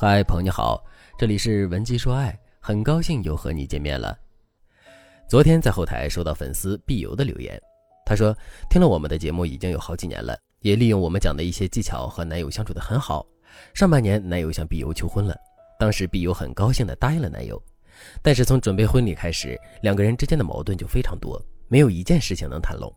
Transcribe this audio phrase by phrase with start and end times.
[0.00, 0.80] 嗨，朋友你好，
[1.18, 4.16] 这里是文姬说爱，很高兴又和你见面了。
[5.28, 7.60] 昨天在后台收到粉丝碧游的留言，
[8.06, 8.32] 他说
[8.70, 13.26] 听了我们的节目已经有好几年了，也利用我们讲的一些技巧和男友相处的很好。
[13.74, 15.36] 上半年男友向碧游求婚了，
[15.80, 17.60] 当时碧游很高兴的答应了男友，
[18.22, 22.88] 但是从准备婚礼开始，两个人之间的矛盾就非常多，没有一件事情能谈拢。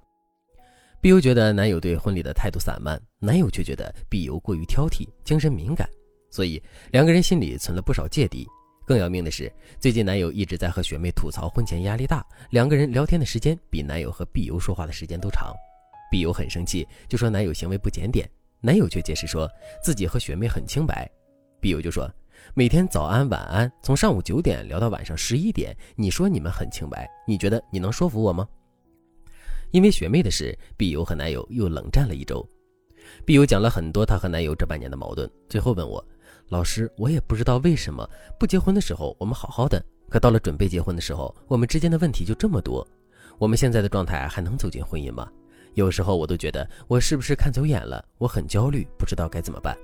[1.02, 5.89] 碧游觉得男友对婚礼的态度散漫，男友却觉得碧游过于挑剔，精神敏感。
[6.32, 8.48] 所以两个人心里存了不少芥蒂。
[8.84, 9.50] 更要命的是，
[9.80, 15.54] 最近男友一直在和学妹吐槽婚前压力大，两个人聊天的时间比男友和碧游说话的时间都长。
[16.10, 18.30] 碧游很生气，就说男友行为不检点。
[18.60, 19.50] 男友却解释说
[19.82, 21.10] 自己和学妹很清白。
[21.62, 22.10] 碧游就说
[22.54, 28.48] 每天早安晚安，从上午九点聊到晚上十一点，你说你们很清白，你觉得你能说服我吗？
[29.71, 32.45] 因为学妹的事，碧游和男友又冷战了一周。
[33.26, 36.06] 碧游讲了很多她和男友这半年的矛盾，最后问我。
[36.52, 38.06] 老师，我也不知道为什么
[38.38, 42.86] 不结婚的时候我们好好的，可到了准备结婚的时候，我们之间的问题就这么多。
[43.38, 45.31] 我们现在的状态还能走进婚姻吗？
[45.76, 48.03] 有时候我都觉得我是不是看走眼了？
[48.17, 49.78] 我很焦虑，不知道该怎么办。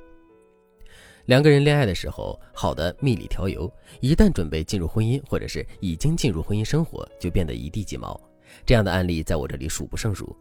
[1.27, 8.19] 两个人恋爱的时候好的蜜里调油，一旦准备进入婚姻，或者是已经进入婚姻生活，就变得一地鸡毛。
[8.65, 10.35] 这样的案例在我这里数不胜数。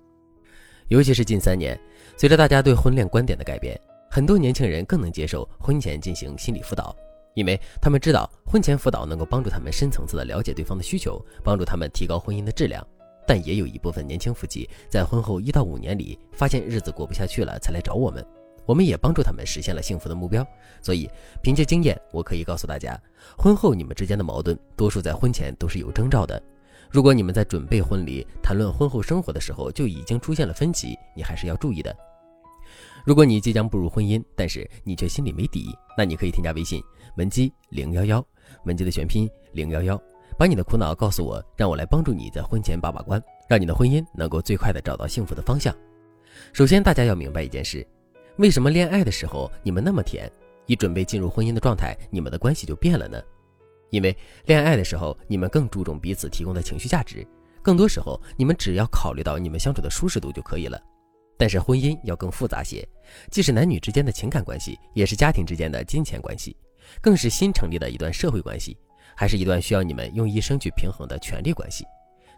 [0.88, 1.80] 尤其是近三年，
[2.16, 3.80] 随着大家对婚恋观点的改变。
[4.16, 6.96] 很多年轻人更能接受婚前进行心理辅导，
[7.34, 12.82] 因为他们知道婚前辅导能够帮助他们深层次的了解对方的需求，帮助他们提高婚姻的质量。
[13.26, 18.26] 但也有一部分年轻夫妻在婚后一到五年里发现日子过不下去了，才来找我们，
[18.64, 20.42] 我们也帮助他们实现了幸福的目标。
[20.80, 21.10] 所以，
[21.42, 22.98] 凭借经验，我可以告诉大家，
[23.36, 26.42] 婚后你们之间的矛盾，多数在婚前都是有征兆的。
[26.90, 31.94] 如果你们在准备婚礼、谈论婚后生活的时候就已经出现了分歧，你还是要注意的。
[33.06, 36.82] 如果你即将步入婚姻，但是你却心里没底，那你可以添加微信
[37.16, 38.26] 文姬零幺幺，
[38.64, 39.96] 文姬的全拼零幺幺，
[40.36, 45.72] 把你的苦恼告诉我，让我来帮助你在婚前把把关，让你的婚姻能够最快的找到幸福的方向。
[46.52, 47.86] 首先，大家要明白一件事：
[48.38, 50.28] 为什么恋爱的时候你们那么甜，
[50.66, 53.22] 一准备进入婚姻的状态，你们的关系就变了呢？
[53.90, 54.16] 因为
[54.46, 57.24] 恋爱的时候你们更注重彼此提供的情绪价值，
[57.62, 60.76] 更多时候你们只要考虑到你们相处的舒适度就可以了。
[61.38, 62.86] 但是婚姻要更复杂些，
[63.30, 66.56] 既是男女之间的情感关系，也是家庭之间的金钱关系，
[67.00, 68.76] 更是新成立的一段社会关系，
[69.14, 71.84] 还是一段需要你们用一生去平衡的权利关系。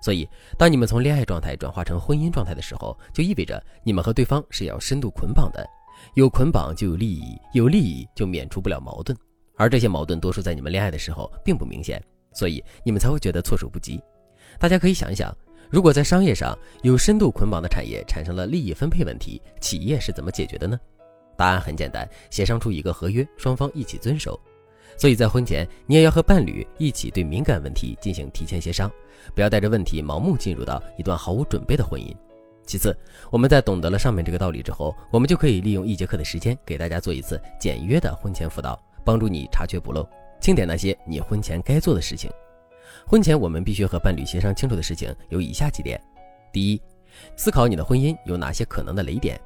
[0.01, 5.65] 所以，当你们从恋爱状态转化成婚姻状态的时候，就意味着你们和对方是要深度捆绑的，
[6.15, 9.17] 有捆绑就有利益，有利益就免除不了矛盾，
[9.57, 14.01] 而这些矛盾多数在你们恋爱的时候并不明显，所以你们才会觉得措手不及。
[14.59, 15.37] 大家可以想一想。
[15.71, 20.79] 如果在商业上有深度捆绑的产业产生了利益分配问题，企业是怎么解决的呢？
[21.37, 24.39] 答案很简单，协商出一个合约，双方一起遵守。
[24.97, 28.91] 所以在婚前，你也要和伴侣一起对敏感问题进行提前协商，
[29.35, 32.13] 不要带着问题盲目进入到一段毫无准备的婚姻。
[32.67, 32.97] 其次，
[33.31, 40.09] 我们在懂得了上面这个道理之后，我们就可以利用一节课的时间，给大家做一次简约的婚前辅导，帮助你查缺补漏，
[40.41, 42.31] 清点那些你婚前该做的事情。
[43.07, 46.01] 婚前我们必须和伴侣协商清楚的事情有以下几点：
[46.53, 46.83] 第一，
[47.37, 49.41] 思考你的婚姻有哪些可能的雷点。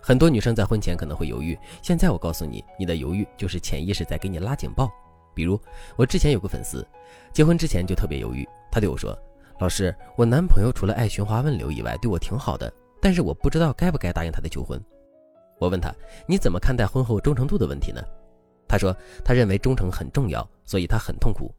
[0.00, 4.90] 很多女生在婚前可能会犹豫，现在我告诉你，你的犹豫就是潜意识在给你拉警报。
[5.34, 5.60] 比如
[5.96, 6.86] 我之前有个粉丝，
[7.32, 9.16] 结婚之前就特别犹豫，他对我说
[9.60, 14.82] ：“老师，我男朋友除了爱寻花问柳以外，对我挺好的，但是我不知道该不该答应他的求婚。”
[15.60, 15.94] 我问他
[16.26, 18.02] ：“你怎么看待婚后忠诚度的问题呢？”
[18.66, 21.54] 他说：“他认为忠诚很重要，所以他很痛苦。”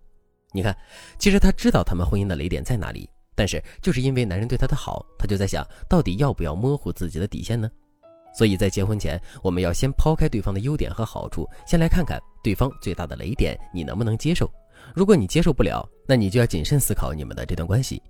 [0.52, 0.76] 你看，
[1.18, 7.70] 其实他知道他们婚姻的雷点在哪里，但是就是因为男人对他的好，他就在想到底要不要模糊自己的底线呢？
[8.34, 14.50] 所以在结婚前，我们要先抛开对方的优点和好处，先来看看对方最大的雷点，你能不能接受？
[14.96, 18.02] 如果你接受不了，那你就要谨慎思考你们的这段关系。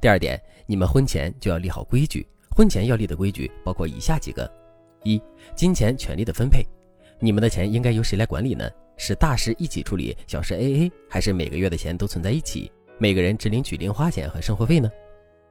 [0.00, 4.50] 第二点，你们婚前就要立好规矩，婚前要立的规矩包括以下几个：
[5.04, 5.20] 一、
[5.54, 6.64] 金钱权利的分配，
[7.18, 8.68] 你们的钱应该由谁来管理呢？
[9.02, 14.90] 是大事一起处理，小事 A A，还是每个月的钱都存在一起，每个人只领取零花钱和生活费呢？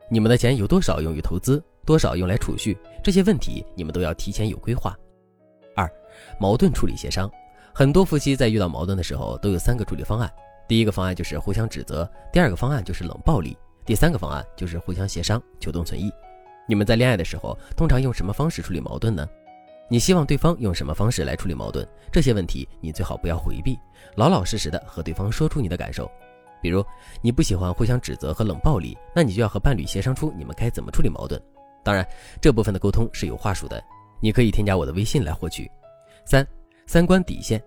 [0.08, 2.78] 你们的钱有多少用于投资，多少用来储蓄？
[3.04, 4.96] 这些问题你们都要提前有规划。
[5.76, 5.92] 二，
[6.40, 7.28] 矛盾处理协商，
[7.74, 10.32] 很多夫妻在遇到矛盾的时候都有三个处理方案。
[10.68, 16.12] 第一个方案就是互相指责，第二个方案就是冷暴力，第三个方案就是互相协商，求同存异。
[16.68, 19.28] 你们在恋爱的时候通常用什么方式处理矛盾呢？
[19.92, 21.86] 你希望对方用什么方式来处理矛盾？
[22.12, 23.78] 这些问题你最好不要回避，
[24.16, 26.10] 老老实实的和对方说出你的感受。
[26.62, 26.86] 比如
[27.22, 31.42] 你不喜欢互相指责和冷暴力，那你就要和伴侣协商出你们该怎么处理矛盾。
[31.84, 32.08] 当然，
[32.40, 33.84] 这部分的沟通是有话术的，
[34.22, 35.70] 你可以添加我的微信来获取。
[36.24, 36.46] 三
[36.86, 37.60] 三观底线，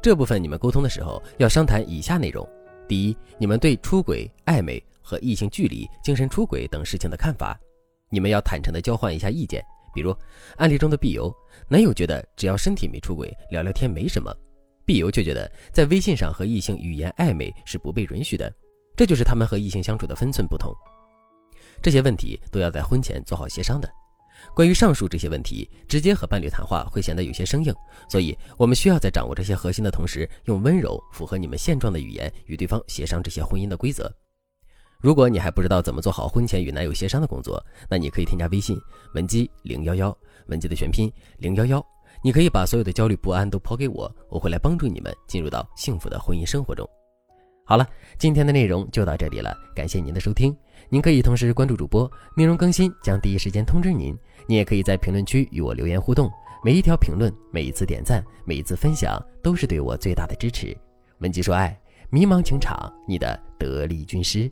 [0.00, 2.48] 这部分你们沟通的时候要商谈以下内容：
[2.88, 7.58] 第一，你们对出轨、暧昧和异性距离、精神出轨等事情的看法，
[8.08, 9.62] 你们要坦诚地交换一下意见。
[9.94, 10.14] 比如
[10.56, 11.34] 案例中的 B 游，
[11.68, 14.34] 男友觉得只要身体没出轨，聊聊天没什么
[14.86, 18.52] ；B 游却觉得在微信上和异性语言暧昧是不被允许的。
[18.96, 20.74] 这就是他们和异性相处的分寸不同。
[21.82, 23.90] 这些问题都要在婚前做好协商的。
[24.54, 27.74] 关于上述这些问题，直接和伴侣谈话会显得有些生硬，
[28.08, 34.10] 所以我们需要在掌握这些核心的同时，用温柔、符合你们现状的语言与对方协商这些婚姻的规则。
[35.00, 38.78] 如果你还不知道怎么做好婚前与男友协商的工作，那你可以添加微信
[39.14, 40.16] 文姬零幺幺，
[40.48, 41.84] 文姬的全拼零幺幺，
[42.22, 46.86] 你可以把所有的焦虑不安都抛给我，我会来帮助你们进入到幸福的婚姻生活中。
[47.64, 47.86] 好了，
[48.18, 50.54] 今天的内容就到这里了，感谢您的收听。
[50.90, 54.14] 您可以同时关注主播，内容更新将第一时间通知您。
[54.46, 56.30] 您也可以在评论区与我留言互动，
[56.62, 60.76] 每一条评论、每一次点赞、每一次分享，都是对我最大的支持。
[61.20, 61.78] 文姬说爱，
[62.10, 64.50] 迷茫情场，你的得力军师。